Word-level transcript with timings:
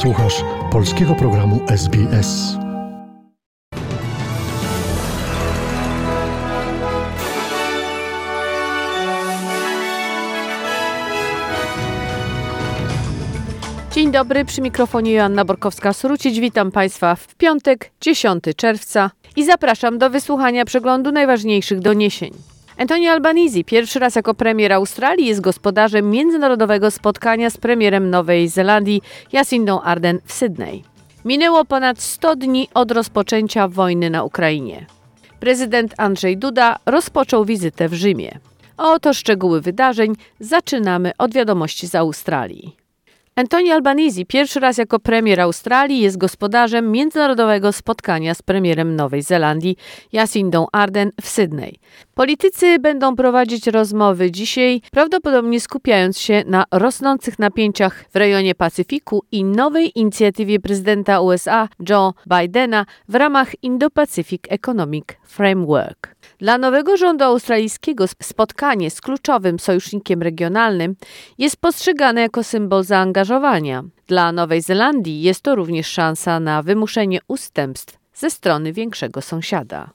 Słuchasz 0.00 0.44
polskiego 0.72 1.14
programu 1.14 1.60
SBS. 1.68 2.56
Dzień 13.92 14.12
dobry, 14.12 14.44
przy 14.44 14.60
mikrofonie 14.62 15.12
Joanna 15.12 15.44
Borkowska-Surucić. 15.44 16.40
Witam 16.40 16.72
Państwa 16.72 17.14
w 17.14 17.34
piątek, 17.34 17.90
10 18.00 18.44
czerwca 18.56 19.10
i 19.36 19.44
zapraszam 19.44 19.98
do 19.98 20.10
wysłuchania 20.10 20.64
przeglądu 20.64 21.12
najważniejszych 21.12 21.80
doniesień. 21.80 22.32
Anthony 22.80 23.10
Albanese 23.10 23.64
pierwszy 23.64 23.98
raz 23.98 24.14
jako 24.14 24.34
premier 24.34 24.72
Australii 24.72 25.26
jest 25.26 25.40
gospodarzem 25.40 26.10
międzynarodowego 26.10 26.90
spotkania 26.90 27.50
z 27.50 27.56
premierem 27.56 28.10
Nowej 28.10 28.48
Zelandii 28.48 29.02
Jacindą 29.32 29.80
Ardern 29.80 30.18
w 30.24 30.32
Sydney. 30.32 30.84
Minęło 31.24 31.64
ponad 31.64 32.00
100 32.00 32.36
dni 32.36 32.68
od 32.74 32.90
rozpoczęcia 32.90 33.68
wojny 33.68 34.10
na 34.10 34.24
Ukrainie. 34.24 34.86
Prezydent 35.40 35.94
Andrzej 35.96 36.36
Duda 36.38 36.76
rozpoczął 36.86 37.44
wizytę 37.44 37.88
w 37.88 37.94
Rzymie. 37.94 38.38
Oto 38.76 39.14
szczegóły 39.14 39.60
wydarzeń. 39.60 40.14
Zaczynamy 40.40 41.12
od 41.18 41.34
wiadomości 41.34 41.86
z 41.86 41.94
Australii. 41.94 42.79
Anthony 43.40 43.72
Albanese 43.72 44.24
pierwszy 44.24 44.60
raz 44.60 44.78
jako 44.78 44.98
premier 44.98 45.40
Australii 45.40 46.00
jest 46.00 46.18
gospodarzem 46.18 46.92
międzynarodowego 46.92 47.72
spotkania 47.72 48.34
z 48.34 48.42
premierem 48.42 48.96
Nowej 48.96 49.22
Zelandii 49.22 49.76
Jacindą 50.12 50.66
Ardern 50.72 51.10
w 51.20 51.28
Sydney. 51.28 51.78
Politycy 52.14 52.78
będą 52.78 53.16
prowadzić 53.16 53.66
rozmowy 53.66 54.30
dzisiaj, 54.30 54.80
prawdopodobnie 54.92 55.60
skupiając 55.60 56.18
się 56.18 56.42
na 56.46 56.64
rosnących 56.70 57.38
napięciach 57.38 58.04
w 58.12 58.16
rejonie 58.16 58.54
Pacyfiku 58.54 59.22
i 59.32 59.44
nowej 59.44 59.98
inicjatywie 59.98 60.60
prezydenta 60.60 61.20
USA 61.20 61.68
Joe 61.88 62.14
Bidena 62.26 62.86
w 63.08 63.14
ramach 63.14 63.48
Indo-Pacific 63.62 64.40
Economic 64.48 65.04
Framework. 65.24 66.14
Dla 66.38 66.58
nowego 66.58 66.96
rządu 66.96 67.24
australijskiego 67.24 68.04
spotkanie 68.22 68.90
z 68.90 69.00
kluczowym 69.00 69.58
sojusznikiem 69.58 70.22
regionalnym 70.22 70.96
jest 71.38 71.56
postrzegane 71.56 72.20
jako 72.20 72.44
symbol 72.44 72.84
zaangażowania. 72.84 73.29
Dla 74.06 74.32
Nowej 74.32 74.62
Zelandii 74.62 75.22
jest 75.22 75.42
to 75.42 75.54
również 75.54 75.86
szansa 75.86 76.40
na 76.40 76.62
wymuszenie 76.62 77.18
ustępstw 77.28 77.98
ze 78.14 78.30
strony 78.30 78.72
większego 78.72 79.22
sąsiada. 79.22 79.90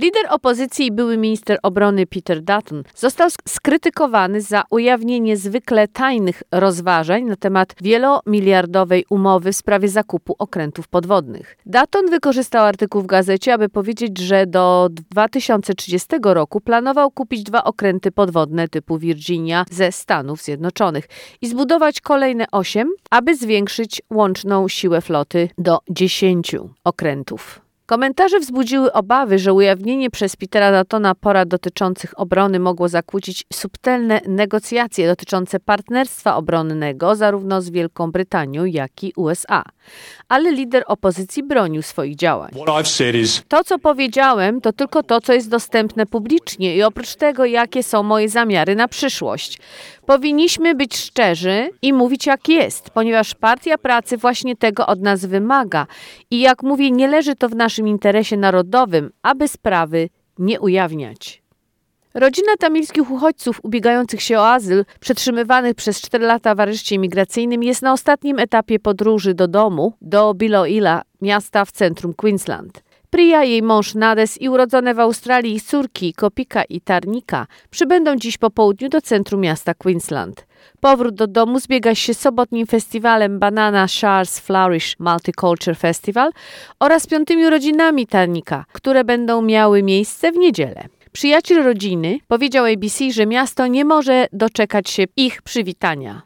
Lider 0.00 0.26
opozycji 0.30 0.86
i 0.86 0.92
były 0.92 1.16
minister 1.16 1.58
obrony 1.62 2.06
Peter 2.06 2.42
Dutton 2.42 2.82
został 2.94 3.28
skrytykowany 3.48 4.40
za 4.40 4.62
ujawnienie 4.70 5.36
zwykle 5.36 5.88
tajnych 5.88 6.42
rozważań 6.52 7.24
na 7.24 7.36
temat 7.36 7.74
wielomiliardowej 7.80 9.04
umowy 9.10 9.52
w 9.52 9.56
sprawie 9.56 9.88
zakupu 9.88 10.34
okrętów 10.38 10.88
podwodnych. 10.88 11.56
Dutton 11.66 12.10
wykorzystał 12.10 12.64
artykuł 12.64 13.02
w 13.02 13.06
gazecie, 13.06 13.54
aby 13.54 13.68
powiedzieć, 13.68 14.18
że 14.18 14.46
do 14.46 14.88
2030 14.90 16.08
roku 16.22 16.60
planował 16.60 17.10
kupić 17.10 17.42
dwa 17.42 17.64
okręty 17.64 18.12
podwodne 18.12 18.68
typu 18.68 18.98
Virginia 18.98 19.64
ze 19.70 19.92
Stanów 19.92 20.42
Zjednoczonych 20.42 21.08
i 21.42 21.48
zbudować 21.48 22.00
kolejne 22.00 22.46
osiem, 22.52 22.88
aby 23.10 23.36
zwiększyć 23.36 24.02
łączną 24.10 24.68
siłę 24.68 25.00
floty 25.00 25.48
do 25.58 25.78
10 25.90 26.56
okrętów. 26.84 27.65
Komentarze 27.86 28.40
wzbudziły 28.40 28.92
obawy, 28.92 29.38
że 29.38 29.52
ujawnienie 29.52 30.10
przez 30.10 30.36
Petera 30.36 30.72
Datona 30.72 31.14
porad 31.14 31.48
dotyczących 31.48 32.20
obrony 32.20 32.58
mogło 32.58 32.88
zakłócić 32.88 33.44
subtelne 33.52 34.20
negocjacje 34.28 35.06
dotyczące 35.06 35.60
partnerstwa 35.60 36.36
obronnego 36.36 37.16
zarówno 37.16 37.62
z 37.62 37.70
Wielką 37.70 38.12
Brytanią, 38.12 38.64
jak 38.64 39.04
i 39.04 39.12
USA. 39.16 39.62
Ale 40.28 40.52
lider 40.52 40.84
opozycji 40.86 41.42
bronił 41.42 41.82
swoich 41.82 42.16
działań. 42.16 42.50
To, 43.48 43.64
co 43.64 43.78
powiedziałem, 43.78 44.60
to 44.60 44.72
tylko 44.72 45.02
to, 45.02 45.20
co 45.20 45.32
jest 45.32 45.50
dostępne 45.50 46.06
publicznie 46.06 46.76
i 46.76 46.82
oprócz 46.82 47.14
tego, 47.14 47.44
jakie 47.44 47.82
są 47.82 48.02
moje 48.02 48.28
zamiary 48.28 48.74
na 48.76 48.88
przyszłość. 48.88 49.58
Powinniśmy 50.06 50.74
być 50.74 50.96
szczerzy 50.96 51.70
i 51.82 51.92
mówić 51.92 52.26
jak 52.26 52.48
jest, 52.48 52.90
ponieważ 52.90 53.34
Partia 53.34 53.78
Pracy 53.78 54.16
właśnie 54.16 54.56
tego 54.56 54.86
od 54.86 55.02
nas 55.02 55.24
wymaga. 55.24 55.86
I 56.30 56.40
jak 56.40 56.62
mówię, 56.62 56.90
nie 56.90 57.08
leży 57.08 57.34
to 57.34 57.48
w 57.48 57.54
naszym 57.54 57.88
interesie 57.88 58.36
narodowym, 58.36 59.10
aby 59.22 59.48
sprawy 59.48 60.08
nie 60.38 60.60
ujawniać. 60.60 61.42
Rodzina 62.14 62.56
tamilskich 62.58 63.10
uchodźców 63.10 63.60
ubiegających 63.62 64.22
się 64.22 64.38
o 64.38 64.48
azyl, 64.48 64.84
przetrzymywanych 65.00 65.74
przez 65.74 66.00
4 66.00 66.26
lata 66.26 66.54
w 66.54 66.60
areszcie 66.60 66.98
migracyjnym, 66.98 67.62
jest 67.62 67.82
na 67.82 67.92
ostatnim 67.92 68.38
etapie 68.38 68.78
podróży 68.78 69.34
do 69.34 69.48
domu, 69.48 69.92
do 70.00 70.34
Biloila, 70.34 71.02
miasta 71.20 71.64
w 71.64 71.72
centrum 71.72 72.14
Queensland. 72.14 72.85
Priya, 73.10 73.44
jej 73.44 73.62
mąż 73.62 73.94
Nades 73.94 74.40
i 74.40 74.48
urodzone 74.48 74.94
w 74.94 75.00
Australii 75.00 75.60
córki 75.60 76.14
Kopika 76.14 76.64
i 76.64 76.80
Tarnika 76.80 77.46
przybędą 77.70 78.16
dziś 78.16 78.38
po 78.38 78.50
południu 78.50 78.88
do 78.88 79.00
centrum 79.00 79.40
miasta 79.40 79.74
Queensland. 79.74 80.46
Powrót 80.80 81.14
do 81.14 81.26
domu 81.26 81.60
zbiega 81.60 81.94
się 81.94 82.14
z 82.14 82.18
sobotnim 82.18 82.66
festiwalem 82.66 83.38
Banana 83.38 83.88
Shars 83.88 84.38
Flourish 84.38 84.96
Multicultural 84.98 85.76
Festival 85.76 86.30
oraz 86.80 87.06
piątymi 87.06 87.50
rodzinami 87.50 88.06
Tarnika, 88.06 88.64
które 88.72 89.04
będą 89.04 89.42
miały 89.42 89.82
miejsce 89.82 90.32
w 90.32 90.36
niedzielę. 90.36 90.95
Przyjaciel 91.16 91.62
rodziny 91.62 92.18
powiedział 92.28 92.64
ABC, 92.64 93.10
że 93.10 93.26
miasto 93.26 93.66
nie 93.66 93.84
może 93.84 94.26
doczekać 94.32 94.90
się 94.90 95.04
ich 95.16 95.42
przywitania. 95.42 96.22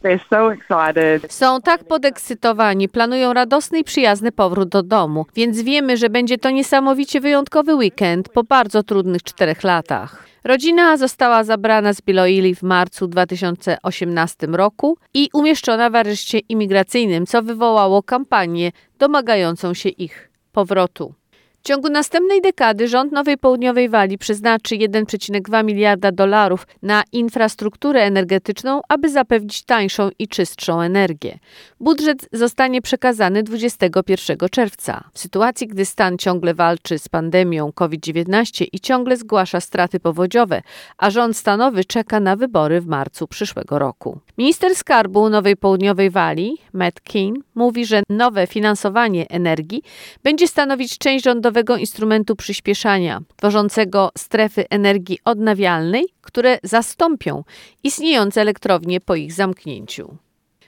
Są 1.28 1.60
tak 1.60 1.84
podekscytowani, 1.84 2.88
planują 2.88 3.32
radosny 3.32 3.78
i 3.78 3.84
przyjazny 3.84 4.32
powrót 4.32 4.68
do 4.68 4.82
domu, 4.82 5.26
więc 5.36 5.62
wiemy, 5.62 5.96
że 5.96 6.10
będzie 6.10 6.38
to 6.38 6.50
niesamowicie 6.50 7.20
wyjątkowy 7.20 7.74
weekend 7.74 8.28
po 8.28 8.44
bardzo 8.44 8.82
trudnych 8.82 9.22
czterech 9.22 9.64
latach. 9.64 10.26
Rodzina 10.44 10.96
została 10.96 11.44
zabrana 11.44 11.92
z 11.92 12.00
Biloili 12.00 12.54
w 12.54 12.62
marcu 12.62 13.06
2018 13.06 14.46
roku 14.46 14.98
i 15.14 15.28
umieszczona 15.32 15.90
w 15.90 15.94
areszcie 15.94 16.38
imigracyjnym, 16.38 17.26
co 17.26 17.42
wywołało 17.42 18.02
kampanię 18.02 18.72
domagającą 18.98 19.74
się 19.74 19.88
ich 19.88 20.30
powrotu. 20.52 21.19
W 21.60 21.62
ciągu 21.62 21.88
następnej 21.88 22.40
dekady 22.40 22.88
rząd 22.88 23.12
Nowej 23.12 23.38
Południowej 23.38 23.88
Walii 23.88 24.18
przeznaczy 24.18 24.74
1,2 24.74 25.64
miliarda 25.64 26.12
dolarów 26.12 26.66
na 26.82 27.02
infrastrukturę 27.12 28.02
energetyczną, 28.02 28.80
aby 28.88 29.08
zapewnić 29.08 29.62
tańszą 29.62 30.10
i 30.18 30.28
czystszą 30.28 30.80
energię. 30.80 31.38
Budżet 31.80 32.28
zostanie 32.32 32.82
przekazany 32.82 33.42
21 33.42 34.38
czerwca. 34.50 35.04
W 35.12 35.18
sytuacji, 35.18 35.66
gdy 35.66 35.84
stan 35.84 36.18
ciągle 36.18 36.54
walczy 36.54 36.98
z 36.98 37.08
pandemią 37.08 37.72
COVID-19 37.72 38.66
i 38.72 38.80
ciągle 38.80 39.16
zgłasza 39.16 39.60
straty 39.60 40.00
powodziowe, 40.00 40.62
a 40.98 41.10
rząd 41.10 41.36
stanowy 41.36 41.84
czeka 41.84 42.20
na 42.20 42.36
wybory 42.36 42.80
w 42.80 42.86
marcu 42.86 43.26
przyszłego 43.26 43.78
roku. 43.78 44.18
Minister 44.38 44.74
Skarbu 44.74 45.28
Nowej 45.28 45.56
Południowej 45.56 46.10
Walii, 46.10 46.58
Matt 46.72 47.00
Keane, 47.00 47.36
mówi, 47.54 47.86
że 47.86 48.02
nowe 48.08 48.46
finansowanie 48.46 49.26
energii 49.30 49.82
będzie 50.22 50.48
stanowić 50.48 50.98
część 50.98 51.24
rządowego 51.50 51.76
instrumentu 51.76 52.36
przyspieszania, 52.36 53.20
tworzącego 53.36 54.10
strefy 54.18 54.68
energii 54.68 55.18
odnawialnej, 55.24 56.04
które 56.20 56.58
zastąpią 56.62 57.44
istniejące 57.84 58.40
elektrownie 58.40 59.00
po 59.00 59.14
ich 59.14 59.32
zamknięciu. 59.32 60.16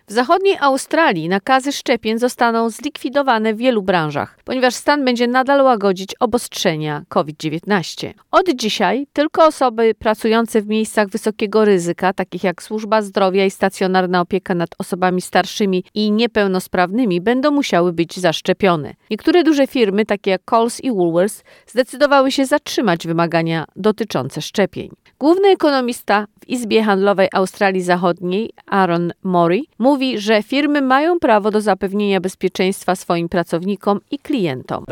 W 0.08 0.12
zachodniej 0.12 0.56
Australii 0.60 1.28
nakazy 1.28 1.72
szczepień 1.72 2.18
zostaną 2.18 2.70
zlikwidowane 2.70 3.54
w 3.54 3.56
wielu 3.56 3.82
branżach, 3.82 4.38
ponieważ 4.44 4.74
stan 4.74 5.04
będzie 5.04 5.26
nadal 5.26 5.62
łagodzić 5.62 6.14
obostrzenia 6.20 7.02
COVID-19. 7.08 8.12
Od 8.30 8.48
dzisiaj 8.54 9.06
tylko 9.12 9.46
osoby 9.46 9.94
pracujące 9.98 10.62
w 10.62 10.66
miejscach 10.66 11.08
wysokiego 11.08 11.64
ryzyka, 11.64 12.12
takich 12.12 12.44
jak 12.44 12.62
służba 12.62 13.02
zdrowia 13.02 13.44
i 13.44 13.50
stacjonarna 13.50 14.21
opieka 14.21 14.54
nad 14.54 14.71
osobami 14.78 15.21
starszymi 15.21 15.84
i 15.94 16.12
niepełnosprawnymi, 16.12 17.21
będą 17.21 17.50
musiały 17.50 17.92
być 17.92 18.18
zaszczepione. 18.18 18.94
Niektóre 19.10 19.44
duże 19.44 19.66
firmy, 19.66 20.06
takie 20.06 20.30
jak 20.30 20.42
Coles 20.50 20.80
i 20.80 20.91
Woolworths, 20.91 21.44
zdecydowały 21.66 22.32
się 22.32 22.47
zatrzymać 22.47 23.06
wymagania 23.06 23.65
dotyczące 23.77 24.42
szczepień. 24.42 25.02
Główny 25.22 25.48
ekonomista 25.48 26.27
w 26.41 26.48
Izbie 26.48 26.83
Handlowej 26.83 27.28
Australii 27.33 27.83
Zachodniej, 27.83 28.51
Aaron 28.66 29.13
Mori, 29.22 29.69
mówi, 29.78 30.19
że 30.19 30.42
firmy 30.42 30.80
mają 30.80 31.19
prawo 31.19 31.51
do 31.51 31.60
zapewnienia 31.60 32.21
bezpieczeństwa 32.21 32.97
swoim 32.97 33.28
pracownikom 33.28 34.01
i 34.10 34.19
klientom. 34.19 34.84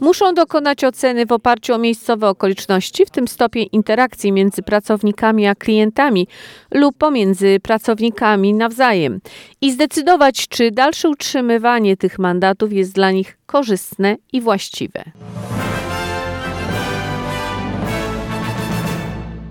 Muszą 0.00 0.34
dokonać 0.34 0.84
oceny 0.84 1.26
w 1.26 1.32
oparciu 1.32 1.74
o 1.74 1.78
miejscowe 1.78 2.28
okoliczności, 2.28 3.06
w 3.06 3.10
tym 3.10 3.28
stopień 3.28 3.68
interakcji 3.72 4.32
między 4.32 4.62
pracownikami 4.62 5.46
a 5.46 5.54
klientami 5.54 6.28
lub 6.74 6.96
pomiędzy 6.96 7.60
pracownikami 7.62 8.54
nawzajem 8.54 9.20
i 9.60 9.72
zdecydować, 9.72 10.48
czy 10.48 10.70
dalsze 10.70 11.08
utrzymywanie 11.08 11.96
tych 11.96 12.18
mandatów 12.18 12.72
jest 12.72 12.92
dla 12.92 13.10
nich 13.10 13.38
korzystne 13.46 14.16
i 14.32 14.40
właściwe. 14.40 15.04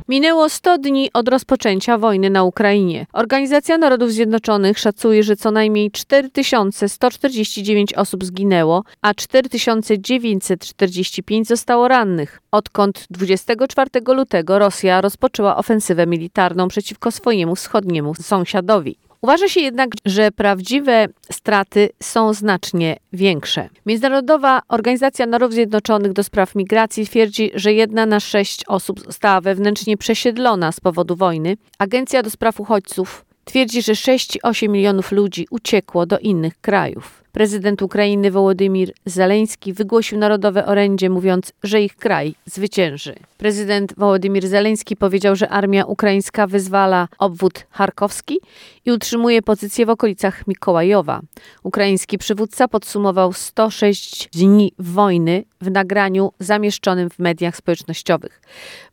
Minęło 0.10 0.50
100 0.50 0.78
dni 0.78 1.10
od 1.14 1.28
rozpoczęcia 1.28 1.98
wojny 1.98 2.30
na 2.30 2.44
Ukrainie. 2.44 3.06
Organizacja 3.14 3.78
Narodów 3.78 4.12
Zjednoczonych 4.12 4.80
szacuje, 4.80 5.24
że 5.24 5.36
co 5.36 5.52
najmniej 5.52 5.92
4149 5.92 7.94
osób 7.94 8.26
zginęło, 8.26 8.84
a 9.02 9.14
4945 9.14 11.48
zostało 11.48 11.88
rannych, 11.88 12.42
odkąd 12.52 13.06
24 13.10 13.90
lutego 14.08 14.60
Rosja 14.60 15.02
rozpoczęła 15.02 15.58
ofensywę 15.58 16.08
militarną 16.08 16.68
przeciwko 16.68 17.12
swojemu 17.12 17.56
wschodniemu 17.56 18.16
sąsiadowi. 18.16 19.07
Uważa 19.22 19.50
się 19.50 19.60
jednak, 19.60 19.90
że 20.06 20.32
prawdziwe 20.32 21.08
straty 21.32 21.90
są 22.04 22.34
znacznie 22.34 22.98
większe. 23.14 23.70
Międzynarodowa 23.86 24.62
Organizacja 24.68 25.26
Narodów 25.26 25.54
Zjednoczonych 25.54 26.14
do 26.14 26.24
spraw 26.24 26.56
migracji 26.56 27.08
twierdzi, 27.08 27.52
że 27.56 27.74
jedna 27.74 28.06
na 28.06 28.20
sześć 28.20 28.66
osób 28.68 29.00
została 29.00 29.42
wewnętrznie 29.42 29.98
przesiedlona 29.98 30.72
z 30.72 30.80
powodu 30.80 31.16
wojny. 31.16 31.58
Agencja 31.80 32.24
do 32.24 32.30
spraw 32.30 32.60
uchodźców 32.60 33.26
twierdzi, 33.46 33.82
że 33.82 33.94
6,8 33.94 34.70
milionów 34.70 35.12
ludzi 35.12 35.48
uciekło 35.52 36.06
do 36.06 36.20
innych 36.20 36.62
krajów. 36.62 37.24
Prezydent 37.38 37.82
Ukrainy 37.82 38.32
Wołodymir 38.32 38.94
Zeleński 39.06 39.74
wygłosił 39.74 40.18
narodowe 40.18 40.66
orędzie, 40.66 41.10
mówiąc, 41.10 41.54
że 41.64 41.82
ich 41.82 41.96
kraj 41.96 42.36
zwycięży. 42.46 43.16
Prezydent 43.38 43.94
Wołodymir 43.98 44.48
Zeleński 44.48 44.96
powiedział, 44.96 45.36
że 45.36 45.50
armia 45.50 45.86
ukraińska 45.86 46.48
wyzwala 46.48 47.08
obwód 47.20 47.66
charkowski 47.72 48.40
i 48.86 48.92
utrzymuje 48.92 49.42
pozycję 49.42 49.86
w 49.86 49.90
okolicach 49.90 50.48
Mikołajowa. 50.48 51.22
Ukraiński 51.64 52.18
przywódca 52.18 52.68
podsumował 52.68 53.34
106 53.34 54.30
dni 54.34 54.74
wojny 54.80 55.44
w 55.62 55.72
nagraniu 55.72 56.32
zamieszczonym 56.40 57.10
w 57.10 57.20
mediach 57.20 57.56
społecznościowych. 57.58 58.42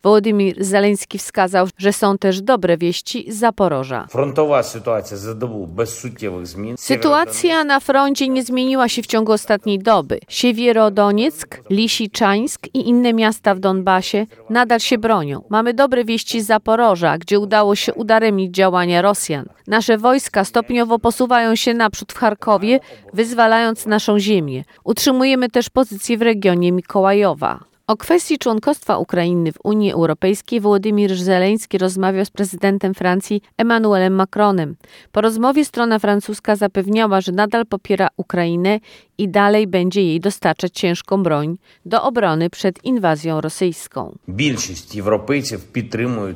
Wołodymir 0.02 0.64
Zeleński 0.64 1.18
wskazał, 1.18 1.66
że 1.78 1.92
są 1.92 2.18
też 2.18 2.42
dobre 2.42 2.76
wieści 2.78 3.32
z 3.32 3.36
Zaporoża. 3.38 4.06
Frontowa 4.10 4.62
sytuacja 4.62 5.16
za 5.16 5.34
dobu 5.34 5.66
bez 5.66 6.06
zmian. 6.42 6.76
Sytuacja 6.76 7.64
na 7.64 7.80
froncie 7.80 8.28
nie 8.34 8.42
zmieniła 8.42 8.88
się 8.88 9.02
w 9.02 9.06
ciągu 9.06 9.32
ostatniej 9.32 9.78
doby. 9.78 10.20
Siewierodonieck, 10.28 11.60
Lisiczańsk 11.70 12.66
i 12.74 12.88
inne 12.88 13.12
miasta 13.12 13.54
w 13.54 13.60
Donbasie 13.60 14.26
nadal 14.50 14.80
się 14.80 14.98
bronią. 14.98 15.42
Mamy 15.48 15.74
dobre 15.74 16.04
wieści 16.04 16.40
z 16.40 16.46
Zaporoża, 16.46 17.18
gdzie 17.18 17.38
udało 17.38 17.74
się 17.74 17.94
udaremnić 17.94 18.54
działania 18.54 19.02
Rosjan. 19.02 19.46
Nasze 19.66 19.98
wojska 19.98 20.44
stopniowo 20.44 20.98
posuwają 20.98 21.56
się 21.56 21.74
naprzód 21.74 22.12
w 22.12 22.18
Charkowie, 22.18 22.80
wyzwalając 23.12 23.86
naszą 23.86 24.18
ziemię. 24.18 24.64
Utrzymujemy 24.84 25.48
też 25.48 25.70
pozycję 25.70 26.18
w 26.18 26.22
regionie 26.22 26.72
Mikołajowa. 26.72 27.73
O 27.86 27.96
kwestii 27.96 28.38
członkostwa 28.38 28.98
Ukrainy 28.98 29.52
w 29.52 29.58
Unii 29.64 29.92
Europejskiej 29.92 30.60
Władimir 30.60 31.16
Zeleński 31.16 31.78
rozmawiał 31.78 32.24
z 32.24 32.30
prezydentem 32.30 32.94
Francji 32.94 33.40
Emmanuelem 33.58 34.14
Macronem. 34.14 34.76
Po 35.12 35.20
rozmowie 35.20 35.64
strona 35.64 35.98
francuska 35.98 36.56
zapewniała, 36.56 37.20
że 37.20 37.32
nadal 37.32 37.66
popiera 37.66 38.08
Ukrainę 38.16 38.80
i 39.18 39.28
dalej 39.28 39.66
będzie 39.66 40.02
jej 40.02 40.20
dostarczać 40.20 40.72
ciężką 40.72 41.22
broń 41.22 41.58
do 41.86 42.02
obrony 42.02 42.50
przed 42.50 42.84
inwazją 42.84 43.40
rosyjską. 43.40 44.18
Większość 44.28 44.98
Europejczyków 44.98 45.64
podtrzymują 45.64 46.34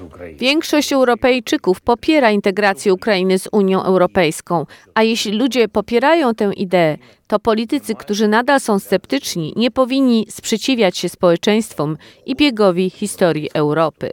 Ukrainy. 0.00 0.38
Większość 0.38 0.92
Europejczyków 0.92 1.80
popiera 1.80 2.30
integrację 2.30 2.94
Ukrainy 2.94 3.38
z 3.38 3.48
Unią 3.52 3.82
Europejską, 3.82 4.66
a 4.94 5.02
jeśli 5.02 5.32
ludzie 5.32 5.68
popierają 5.68 6.34
tę 6.34 6.50
ideę, 6.56 6.98
to 7.26 7.38
politycy, 7.38 7.94
którzy 7.94 8.28
nadal 8.28 8.60
są 8.60 8.78
sceptyczni, 8.78 9.52
nie 9.56 9.70
powinni 9.70 10.26
sprzeciwiać 10.30 10.98
się 10.98 11.08
społeczeństwom 11.08 11.96
i 12.26 12.36
biegowi 12.36 12.90
historii 12.90 13.50
Europy. 13.54 14.10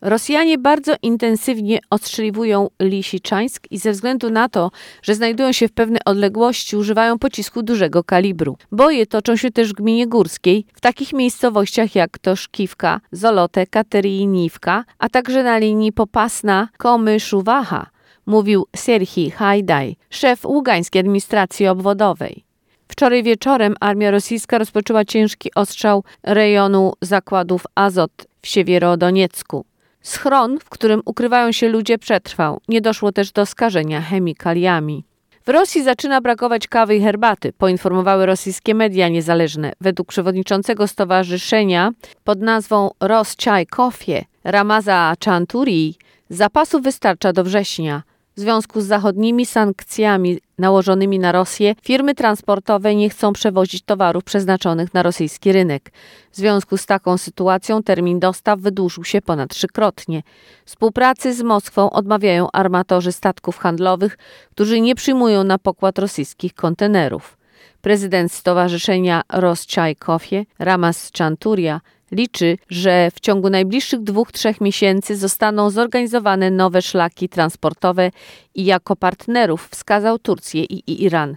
Rosjanie 0.00 0.58
bardzo 0.58 0.94
intensywnie 1.02 1.78
ostrzeliwują 1.90 2.68
Lisiczańsk 2.82 3.66
i 3.70 3.78
ze 3.78 3.92
względu 3.92 4.30
na 4.30 4.48
to, 4.48 4.70
że 5.02 5.14
znajdują 5.14 5.52
się 5.52 5.68
w 5.68 5.72
pewnej 5.72 6.00
odległości, 6.04 6.76
używają 6.76 7.18
pocisku 7.18 7.62
dużego 7.62 8.04
kalibru. 8.04 8.56
Boje 8.72 9.06
toczą 9.06 9.36
się 9.36 9.50
też 9.50 9.70
w 9.70 9.74
gminie 9.74 10.06
górskiej, 10.06 10.64
w 10.74 10.80
takich 10.80 11.12
miejscowościach 11.12 11.94
jak 11.94 12.18
Toszkiwka, 12.18 13.00
Zolote, 13.12 13.66
Kateryniwka, 13.66 14.84
a 14.98 15.08
także 15.08 15.42
na 15.42 15.58
linii 15.58 15.92
Popasna, 15.92 16.68
Komy, 16.78 17.20
Szuwacha, 17.20 17.90
mówił 18.26 18.66
Serhii 18.76 19.30
Hajdaj, 19.30 19.96
szef 20.10 20.44
Ługańskiej 20.44 21.00
Administracji 21.00 21.68
Obwodowej. 21.68 22.44
Wczoraj 22.88 23.22
wieczorem 23.22 23.74
armia 23.80 24.10
rosyjska 24.10 24.58
rozpoczęła 24.58 25.04
ciężki 25.04 25.50
ostrzał 25.54 26.04
rejonu 26.22 26.92
zakładów 27.00 27.64
Azot 27.74 28.26
w 28.42 28.46
Siewierodoniecku. 28.46 29.69
Schron, 30.02 30.58
w 30.58 30.68
którym 30.68 31.02
ukrywają 31.04 31.52
się 31.52 31.68
ludzie, 31.68 31.98
przetrwał. 31.98 32.60
Nie 32.68 32.80
doszło 32.80 33.12
też 33.12 33.32
do 33.32 33.46
skażenia 33.46 34.00
chemikaliami. 34.00 35.04
W 35.46 35.48
Rosji 35.48 35.82
zaczyna 35.82 36.20
brakować 36.20 36.68
kawy 36.68 36.96
i 36.96 37.00
herbaty, 37.00 37.52
poinformowały 37.52 38.26
rosyjskie 38.26 38.74
media 38.74 39.08
niezależne. 39.08 39.72
Według 39.80 40.08
przewodniczącego 40.08 40.88
stowarzyszenia 40.88 41.90
pod 42.24 42.40
nazwą 42.40 42.90
Roschai 43.00 43.66
Kofie 43.66 44.24
Ramaza 44.44 45.14
Chanturi 45.24 45.94
zapasów 46.30 46.82
wystarcza 46.82 47.32
do 47.32 47.44
września. 47.44 48.02
W 48.36 48.40
związku 48.40 48.80
z 48.80 48.86
zachodnimi 48.86 49.46
sankcjami 49.46 50.38
nałożonymi 50.58 51.18
na 51.18 51.32
Rosję, 51.32 51.74
firmy 51.82 52.14
transportowe 52.14 52.94
nie 52.94 53.10
chcą 53.10 53.32
przewozić 53.32 53.82
towarów 53.82 54.24
przeznaczonych 54.24 54.94
na 54.94 55.02
rosyjski 55.02 55.52
rynek. 55.52 55.92
W 56.32 56.36
związku 56.36 56.76
z 56.76 56.86
taką 56.86 57.18
sytuacją 57.18 57.82
termin 57.82 58.20
dostaw 58.20 58.60
wydłużył 58.60 59.04
się 59.04 59.22
ponad 59.22 59.50
trzykrotnie. 59.50 60.22
Współpracy 60.64 61.34
z 61.34 61.42
Moskwą 61.42 61.90
odmawiają 61.90 62.50
armatorzy 62.52 63.12
statków 63.12 63.58
handlowych, 63.58 64.18
którzy 64.50 64.80
nie 64.80 64.94
przyjmują 64.94 65.44
na 65.44 65.58
pokład 65.58 65.98
rosyjskich 65.98 66.54
kontenerów. 66.54 67.36
Prezydent 67.80 68.32
Stowarzyszenia 68.32 69.22
Roschai-Kofie, 69.32 70.44
Ramas 70.58 71.10
Chanturia, 71.18 71.80
liczy, 72.12 72.58
że 72.68 73.10
w 73.14 73.20
ciągu 73.20 73.50
najbliższych 73.50 74.02
dwóch, 74.02 74.32
trzech 74.32 74.60
miesięcy 74.60 75.16
zostaną 75.16 75.70
zorganizowane 75.70 76.50
nowe 76.50 76.82
szlaki 76.82 77.28
transportowe 77.28 78.10
i 78.54 78.64
jako 78.64 78.96
partnerów 78.96 79.68
wskazał 79.68 80.18
Turcję 80.18 80.64
i 80.64 81.04
Iran. 81.04 81.36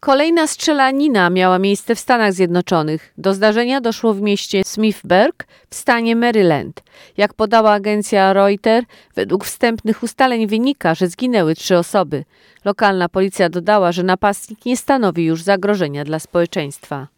Kolejna 0.00 0.46
strzelanina 0.46 1.30
miała 1.30 1.58
miejsce 1.58 1.94
w 1.94 2.00
Stanach 2.00 2.32
Zjednoczonych. 2.32 3.12
Do 3.18 3.34
zdarzenia 3.34 3.80
doszło 3.80 4.14
w 4.14 4.20
mieście 4.20 4.62
Smithburg 4.64 5.46
w 5.70 5.74
stanie 5.74 6.16
Maryland. 6.16 6.82
Jak 7.16 7.34
podała 7.34 7.72
agencja 7.72 8.32
Reuters, 8.32 8.86
według 9.14 9.44
wstępnych 9.44 10.02
ustaleń 10.02 10.46
wynika, 10.46 10.94
że 10.94 11.08
zginęły 11.08 11.54
trzy 11.54 11.78
osoby. 11.78 12.24
Lokalna 12.64 13.08
policja 13.08 13.48
dodała, 13.48 13.92
że 13.92 14.02
napastnik 14.02 14.66
nie 14.66 14.76
stanowi 14.76 15.24
już 15.24 15.42
zagrożenia 15.42 16.04
dla 16.04 16.18
społeczeństwa. 16.18 17.15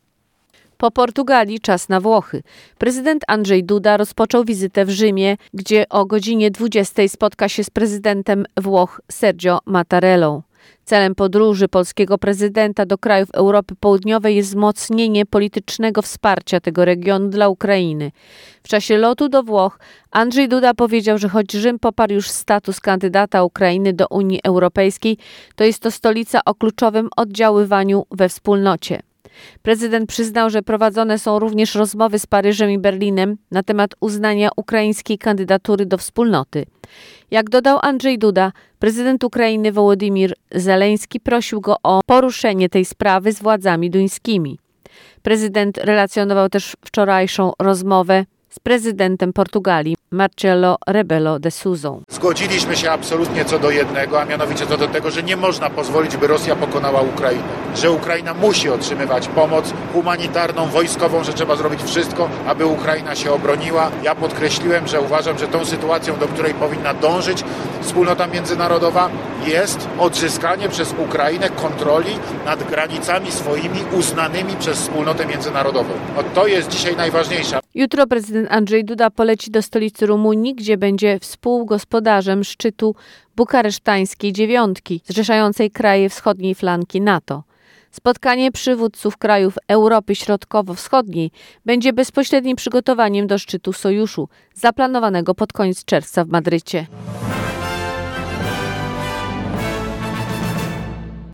Po 0.78 0.90
Portugalii 0.90 1.60
czas 1.60 1.88
na 1.88 2.00
Włochy. 2.00 2.42
Prezydent 2.78 3.22
Andrzej 3.26 3.64
Duda 3.64 3.96
rozpoczął 3.96 4.44
wizytę 4.44 4.84
w 4.84 4.90
Rzymie, 4.90 5.36
gdzie 5.54 5.88
o 5.88 6.06
godzinie 6.06 6.50
20 6.50 7.08
spotka 7.08 7.48
się 7.48 7.64
z 7.64 7.70
prezydentem 7.70 8.44
Włoch 8.56 9.00
Sergio 9.10 9.58
Mattarellą. 9.66 10.42
Celem 10.84 11.14
podróży 11.14 11.68
polskiego 11.68 12.18
prezydenta 12.18 12.86
do 12.86 12.98
krajów 12.98 13.30
Europy 13.30 13.74
Południowej 13.80 14.36
jest 14.36 14.48
wzmocnienie 14.48 15.26
politycznego 15.26 16.02
wsparcia 16.02 16.60
tego 16.60 16.84
regionu 16.84 17.28
dla 17.28 17.48
Ukrainy. 17.48 18.12
W 18.62 18.68
czasie 18.68 18.98
lotu 18.98 19.28
do 19.28 19.42
Włoch 19.42 19.78
Andrzej 20.10 20.48
Duda 20.48 20.74
powiedział, 20.74 21.18
że 21.18 21.28
choć 21.28 21.52
Rzym 21.52 21.78
poparł 21.78 22.12
już 22.12 22.30
status 22.30 22.80
kandydata 22.80 23.44
Ukrainy 23.44 23.92
do 23.92 24.06
Unii 24.10 24.40
Europejskiej, 24.44 25.18
to 25.56 25.64
jest 25.64 25.82
to 25.82 25.90
stolica 25.90 26.40
o 26.44 26.54
kluczowym 26.54 27.08
oddziaływaniu 27.16 28.06
we 28.10 28.28
wspólnocie. 28.28 29.07
Prezydent 29.62 30.08
przyznał, 30.08 30.50
że 30.50 30.62
prowadzone 30.62 31.18
są 31.18 31.38
również 31.38 31.74
rozmowy 31.74 32.18
z 32.18 32.26
Paryżem 32.26 32.70
i 32.70 32.78
Berlinem 32.78 33.36
na 33.50 33.62
temat 33.62 33.94
uznania 34.00 34.48
ukraińskiej 34.56 35.18
kandydatury 35.18 35.86
do 35.86 35.98
wspólnoty. 35.98 36.64
Jak 37.30 37.50
dodał 37.50 37.78
Andrzej 37.82 38.18
Duda, 38.18 38.52
prezydent 38.78 39.24
Ukrainy 39.24 39.72
Wołodymir 39.72 40.34
Zeleński 40.54 41.20
prosił 41.20 41.60
go 41.60 41.76
o 41.82 42.00
poruszenie 42.06 42.68
tej 42.68 42.84
sprawy 42.84 43.32
z 43.32 43.42
władzami 43.42 43.90
duńskimi. 43.90 44.58
Prezydent 45.22 45.78
relacjonował 45.78 46.48
też 46.48 46.76
wczorajszą 46.84 47.52
rozmowę 47.58 48.24
z 48.48 48.58
prezydentem 48.58 49.32
Portugalii 49.32 49.96
Marcelo 50.10 50.76
Rebelo 50.86 51.38
de 51.38 51.50
Souza. 51.50 51.92
Zgodziliśmy 52.10 52.76
się 52.76 52.90
absolutnie 52.90 53.44
co 53.44 53.58
do 53.58 53.70
jednego, 53.70 54.20
a 54.20 54.24
mianowicie 54.24 54.66
co 54.66 54.76
do 54.76 54.88
tego, 54.88 55.10
że 55.10 55.22
nie 55.22 55.36
można 55.36 55.70
pozwolić, 55.70 56.16
by 56.16 56.26
Rosja 56.26 56.56
pokonała 56.56 57.00
Ukrainę. 57.00 57.42
Że 57.76 57.90
Ukraina 57.90 58.34
musi 58.34 58.70
otrzymywać 58.70 59.28
pomoc 59.28 59.72
humanitarną, 59.92 60.66
wojskową, 60.66 61.24
że 61.24 61.32
trzeba 61.32 61.56
zrobić 61.56 61.82
wszystko, 61.82 62.28
aby 62.46 62.66
Ukraina 62.66 63.14
się 63.14 63.32
obroniła. 63.32 63.90
Ja 64.02 64.14
podkreśliłem, 64.14 64.86
że 64.86 65.00
uważam, 65.00 65.38
że 65.38 65.48
tą 65.48 65.64
sytuacją, 65.64 66.16
do 66.16 66.28
której 66.28 66.54
powinna 66.54 66.94
dążyć 66.94 67.44
wspólnota 67.80 68.26
międzynarodowa, 68.26 69.10
jest 69.46 69.88
odzyskanie 69.98 70.68
przez 70.68 70.94
Ukrainę 70.98 71.50
kontroli 71.50 72.10
nad 72.44 72.70
granicami 72.70 73.32
swoimi 73.32 73.80
uznanymi 73.98 74.56
przez 74.56 74.78
wspólnotę 74.78 75.26
międzynarodową. 75.26 75.94
No 76.16 76.22
to 76.34 76.46
jest 76.46 76.68
dzisiaj 76.68 76.96
najważniejsze. 76.96 77.60
Jutro 77.74 78.06
prezydent 78.06 78.48
Andrzej 78.50 78.84
Duda 78.84 79.10
poleci 79.10 79.50
do 79.50 79.62
stolicy 79.62 79.97
Rumunii, 80.02 80.54
gdzie 80.54 80.76
będzie 80.76 81.18
współgospodarzem 81.18 82.44
szczytu 82.44 82.94
bukaresztańskiej 83.36 84.32
dziewiątki, 84.32 85.02
zrzeszającej 85.04 85.70
kraje 85.70 86.08
wschodniej 86.08 86.54
flanki 86.54 87.00
NATO. 87.00 87.42
Spotkanie 87.90 88.52
przywódców 88.52 89.16
krajów 89.16 89.54
Europy 89.68 90.14
Środkowo-Wschodniej 90.14 91.30
będzie 91.64 91.92
bezpośrednim 91.92 92.56
przygotowaniem 92.56 93.26
do 93.26 93.38
szczytu 93.38 93.72
sojuszu, 93.72 94.28
zaplanowanego 94.54 95.34
pod 95.34 95.52
koniec 95.52 95.84
czerwca 95.84 96.24
w 96.24 96.28
Madrycie. 96.28 96.86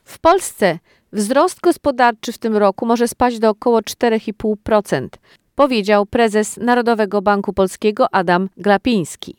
W 0.04 0.18
Polsce 0.18 0.78
wzrost 1.12 1.60
gospodarczy 1.60 2.32
w 2.32 2.38
tym 2.38 2.56
roku 2.56 2.86
może 2.86 3.08
spaść 3.08 3.38
do 3.38 3.50
około 3.50 3.80
4,5%, 3.80 5.08
powiedział 5.54 6.06
prezes 6.06 6.56
Narodowego 6.56 7.22
Banku 7.22 7.52
Polskiego 7.52 8.14
Adam 8.14 8.48
Glapiński. 8.56 9.36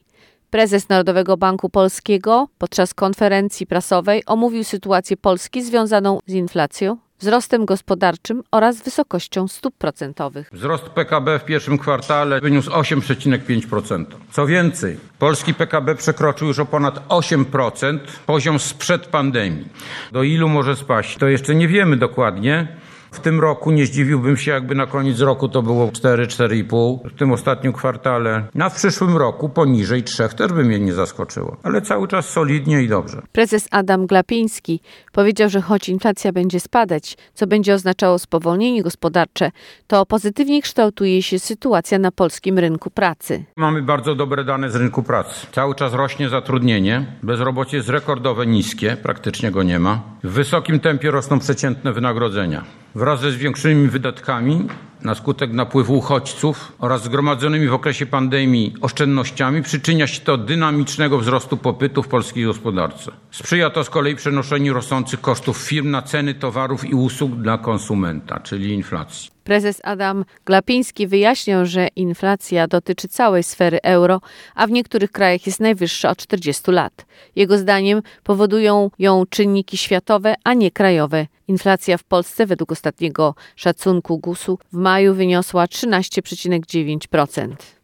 Prezes 0.50 0.90
Narodowego 0.90 1.38
Banku 1.38 1.70
Polskiego 1.70 2.48
podczas 2.58 2.94
konferencji 2.94 3.68
prasowej 3.68 4.24
omówił 4.26 4.64
sytuację 4.64 5.18
Polski 5.18 5.64
związaną 5.64 6.20
z 6.28 6.34
inflacją, 6.34 6.98
wzrostem 7.20 7.66
gospodarczym 7.66 8.44
oraz 8.52 8.82
wysokością 8.82 9.48
stóp 9.48 9.76
procentowych. 9.78 10.50
Wzrost 10.54 10.84
PKB 10.84 11.40
w 11.40 11.46
pierwszym 11.46 11.78
kwartale 11.78 12.42
wyniósł 12.42 12.72
8,5%. 12.72 14.06
Co 14.32 14.48
więcej, 14.48 14.98
polski 15.20 15.54
PKB 15.54 15.96
przekroczył 15.96 16.48
już 16.48 16.60
o 16.60 16.66
ponad 16.66 17.08
8% 17.08 18.00
poziom 18.26 18.60
sprzed 18.60 19.08
pandemii. 19.08 19.68
Do 20.12 20.24
ilu 20.24 20.50
może 20.50 20.76
spaść? 20.76 21.18
To 21.18 21.28
jeszcze 21.28 21.56
nie 21.56 21.68
wiemy 21.68 21.98
dokładnie. 21.98 22.68
W 23.16 23.20
tym 23.20 23.40
roku 23.40 23.72
nie 23.72 23.86
zdziwiłbym 23.86 24.38
się, 24.38 24.52
jakby 24.52 24.76
na 24.76 24.86
koniec 24.86 25.20
roku 25.20 25.50
to 25.50 25.62
było 25.62 25.88
4-4,5 25.88 27.00
w 27.10 27.18
tym 27.20 27.32
ostatnim 27.32 27.74
kwartale. 27.74 28.44
Na 28.56 28.70
przyszłym 28.70 29.18
roku 29.18 29.50
poniżej 29.50 30.04
3 30.04 30.30
też 30.38 30.54
by 30.54 30.64
mnie 30.64 30.80
nie 30.80 30.94
zaskoczyło, 30.94 31.58
ale 31.64 31.82
cały 31.82 32.08
czas 32.08 32.30
solidnie 32.30 32.84
i 32.84 32.88
dobrze. 32.88 33.22
Prezes 33.32 33.68
Adam 33.72 34.06
Glapiński 34.08 34.80
powiedział, 35.12 35.50
że 35.50 35.62
choć 35.62 35.90
inflacja 35.90 36.32
będzie 36.32 36.60
spadać, 36.60 37.18
co 37.34 37.48
będzie 37.48 37.74
oznaczało 37.74 38.20
spowolnienie 38.20 38.84
gospodarcze, 38.84 39.52
to 39.88 40.06
pozytywnie 40.06 40.62
kształtuje 40.62 41.22
się 41.22 41.40
sytuacja 41.40 42.00
na 42.00 42.12
polskim 42.12 42.60
rynku 42.60 42.90
pracy. 42.90 43.44
Mamy 43.58 43.82
bardzo 43.82 44.16
dobre 44.16 44.44
dane 44.44 44.70
z 44.70 44.76
rynku 44.76 45.04
pracy. 45.04 45.48
Cały 45.52 45.76
czas 45.76 45.94
rośnie 45.94 46.30
zatrudnienie, 46.30 47.06
bezrobocie 47.24 47.78
jest 47.78 47.90
rekordowe 47.90 48.46
niskie, 48.46 48.98
praktycznie 49.04 49.52
go 49.52 49.64
nie 49.64 49.80
ma. 49.80 50.02
W 50.24 50.30
wysokim 50.30 50.80
tempie 50.80 51.12
rosną 51.12 51.40
przeciętne 51.40 51.94
wynagrodzenia. 51.94 52.85
Wraz 52.96 53.22
ze 53.22 53.32
zwiększonymi 53.32 53.88
wydatkami 53.88 54.68
na 55.02 55.16
skutek 55.16 55.52
napływu 55.52 55.98
uchodźców 55.98 56.72
oraz 56.80 57.04
zgromadzonymi 57.04 57.68
w 57.68 57.74
okresie 57.74 58.06
pandemii 58.06 58.74
oszczędnościami 58.82 59.64
przyczynia 59.64 60.08
się 60.08 60.24
do 60.24 60.38
dynamicznego 60.38 61.18
wzrostu 61.18 61.58
popytu 61.58 62.04
w 62.04 62.08
polskiej 62.08 62.46
gospodarce. 62.46 63.12
Sprzyja 63.32 63.70
to 63.70 63.84
z 63.84 63.90
kolei 63.90 64.16
przenoszeniu 64.16 64.74
rosnących 64.74 65.22
kosztów 65.22 65.58
firm 65.58 65.92
na 65.92 66.02
ceny 66.02 66.34
towarów 66.34 66.86
i 66.86 66.94
usług 66.94 67.32
dla 67.32 67.58
konsumenta, 67.58 68.40
czyli 68.40 68.74
inflacji. 68.74 69.35
Prezes 69.46 69.82
Adam 69.84 70.26
Glapiński 70.46 71.08
wyjaśniał, 71.08 71.66
że 71.66 71.88
inflacja 71.96 72.68
dotyczy 72.68 73.08
całej 73.08 73.44
sfery 73.44 73.80
euro, 73.84 74.22
a 74.56 74.68
w 74.68 74.72
niektórych 74.72 75.12
krajach 75.12 75.46
jest 75.46 75.60
najwyższa 75.60 76.10
od 76.10 76.18
40 76.18 76.72
lat. 76.72 77.06
Jego 77.36 77.58
zdaniem 77.58 78.02
powodują 78.24 78.92
ją 79.00 79.24
czynniki 79.30 79.78
światowe, 79.78 80.36
a 80.44 80.54
nie 80.54 80.72
krajowe. 80.72 81.28
Inflacja 81.48 81.98
w 81.98 82.04
Polsce 82.04 82.46
według 82.46 82.72
ostatniego 82.72 83.36
szacunku 83.56 84.20
GUS-u 84.20 84.60
w 84.74 84.78
maju 84.78 85.14
wyniosła 85.14 85.66
13,9%. 85.66 87.75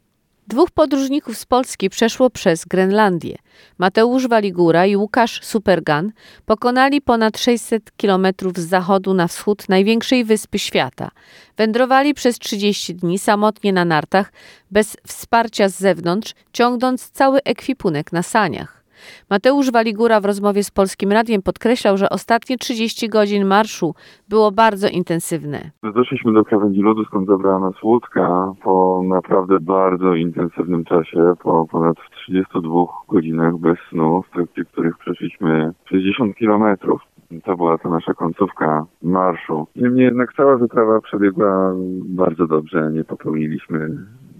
Dwóch 0.52 0.72
podróżników 0.72 1.38
z 1.38 1.46
Polski 1.46 1.90
przeszło 1.90 2.30
przez 2.30 2.66
Grenlandię. 2.66 3.38
Mateusz 3.78 4.28
Waligura 4.28 4.86
i 4.86 4.96
Łukasz 4.96 5.40
Supergan 5.44 6.12
pokonali 6.46 7.02
ponad 7.02 7.38
600 7.38 7.98
kilometrów 7.98 8.58
z 8.58 8.68
zachodu 8.68 9.14
na 9.14 9.28
wschód 9.28 9.70
największej 9.70 10.24
wyspy 10.24 10.60
świata. 10.60 11.12
Wędrowali 11.58 12.14
przez 12.14 12.40
30 12.40 12.96
dni 12.96 13.20
samotnie 13.20 13.74
na 13.74 13.86
nartach, 13.86 14.34
bez 14.72 14.98
wsparcia 15.08 15.70
z 15.70 15.80
zewnątrz, 15.80 16.34
ciągnąc 16.54 17.10
cały 17.10 17.44
ekwipunek 17.44 18.12
na 18.12 18.24
saniach. 18.24 18.81
Mateusz 19.30 19.72
Waligura 19.72 20.22
w 20.22 20.26
rozmowie 20.26 20.64
z 20.64 20.72
Polskim 20.72 21.12
Radiem 21.12 21.42
podkreślał, 21.42 21.98
że 21.98 22.10
ostatnie 22.10 22.58
30 22.58 23.10
godzin 23.10 23.46
marszu 23.46 23.96
było 24.30 24.52
bardzo 24.52 24.88
intensywne. 24.88 25.72
Doszliśmy 25.96 26.34
do 26.34 26.44
krawędzi 26.44 26.82
lodu, 26.82 27.06
skąd 27.06 27.28
zabrała 27.28 27.60
nas 27.60 27.84
łódka 27.84 28.54
po 28.64 29.02
naprawdę 29.04 29.60
bardzo 29.60 30.16
intensywnym 30.16 30.84
czasie, 30.86 31.34
po 31.44 31.66
ponad 31.72 31.98
32 32.24 32.70
godzinach 33.10 33.58
bez 33.58 33.78
snu, 33.90 34.22
w 34.22 34.34
trakcie 34.34 34.66
których 34.66 34.98
przeszliśmy 34.98 35.72
60 35.90 36.36
kilometrów. 36.36 37.02
To 37.44 37.58
była 37.58 37.78
ta 37.78 37.90
nasza 37.90 38.14
końcówka 38.14 38.86
marszu. 39.02 39.68
Niemniej 39.76 40.06
jednak 40.06 40.34
cała 40.34 40.58
wyprawa 40.58 41.02
przebiegła 41.02 41.74
bardzo 42.06 42.48
dobrze. 42.48 42.90
Nie 42.94 43.04
popełniliśmy 43.04 43.90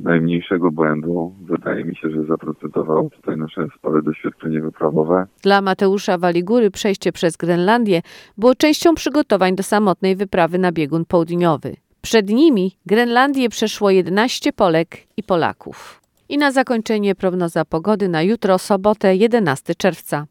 najmniejszego 0.04 0.72
błędu. 0.72 1.36
Wydaje 1.42 1.86
mi 1.86 1.96
się, 1.96 2.10
że 2.10 2.24
zaprocentowało 2.24 3.10
tutaj 3.10 3.38
nasze 3.38 3.68
spore 3.78 4.02
doświadczenie 4.02 4.62
wyprawowe. 4.62 5.26
Dla 5.44 5.62
Mateusza 5.62 6.18
Waligury 6.18 6.72
przejście 6.72 7.12
przez 7.12 7.38
Grenlandię 7.38 8.02
było 8.38 8.56
częścią 8.56 8.96
przygotowań 8.96 9.56
do 9.56 9.64
samotnej 9.64 10.16
wyprawy 10.16 10.58
na 10.58 10.72
biegun 10.72 11.06
południowy. 11.06 11.76
Przed 12.02 12.30
nimi 12.30 12.78
Grenlandię 12.86 13.50
przeszło 13.50 13.90
11 13.90 14.54
Polek 14.54 14.98
i 15.18 15.24
Polaków. 15.24 16.01
I 16.32 16.38
na 16.38 16.52
zakończenie 16.52 17.16
prognoza 17.16 17.66
pogody 17.66 18.10
na 18.10 18.22
jutro, 18.22 18.60
sobotę 18.60 19.16
11 19.16 19.76
czerwca. 19.76 20.26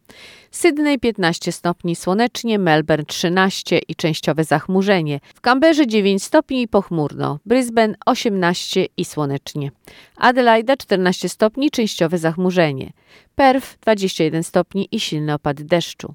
Sydney 0.50 0.98
15 0.98 1.52
stopni 1.52 1.96
słonecznie, 1.96 2.58
Melbourne 2.58 3.04
13 3.04 3.78
i 3.88 3.94
częściowe 3.94 4.44
zachmurzenie. 4.44 5.20
W 5.34 5.40
Canberrze 5.40 5.86
9 5.86 6.24
stopni 6.24 6.62
i 6.62 6.68
pochmurno, 6.68 7.38
Brisbane 7.46 7.94
18 8.06 8.86
i 8.96 9.04
słonecznie. 9.04 9.70
Adelaida 10.16 10.76
14 10.76 11.28
stopni, 11.28 11.70
częściowe 11.70 12.18
zachmurzenie. 12.18 12.92
Perth 13.34 13.78
21 13.80 14.42
stopni 14.42 14.88
i 14.92 15.00
silny 15.00 15.34
opad 15.34 15.62
deszczu. 15.62 16.14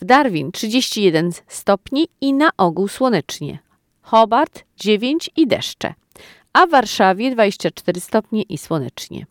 W 0.00 0.04
Darwin 0.04 0.52
31 0.52 1.30
stopni 1.46 2.08
i 2.20 2.32
na 2.32 2.50
ogół 2.56 2.88
słonecznie. 2.88 3.58
Hobart 4.02 4.64
9 4.76 5.30
i 5.36 5.46
deszcze 5.46 5.94
a 6.52 6.66
w 6.66 6.70
Warszawie 6.70 7.30
24 7.30 8.00
stopnie 8.00 8.42
i 8.42 8.58
słonecznie. 8.58 9.26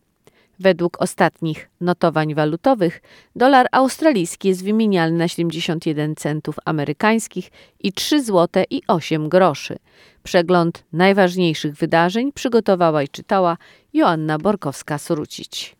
Według 0.58 1.02
ostatnich 1.02 1.68
notowań 1.80 2.34
walutowych 2.34 3.02
dolar 3.36 3.66
australijski 3.72 4.48
jest 4.48 4.64
wymienialny 4.64 5.18
na 5.18 5.28
71 5.28 6.16
centów 6.16 6.56
amerykańskich 6.64 7.50
i 7.80 7.92
3 7.92 8.22
zł 8.22 8.64
i 8.70 8.82
8 8.86 9.28
groszy. 9.28 9.76
Przegląd 10.22 10.84
najważniejszych 10.92 11.74
wydarzeń 11.74 12.32
przygotowała 12.32 13.02
i 13.02 13.08
czytała 13.08 13.56
Joanna 13.92 14.38
Borkowska-Surucić. 14.38 15.79